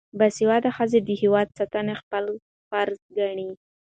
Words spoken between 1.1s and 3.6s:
هیواد ساتنه خپل فرض ګڼي.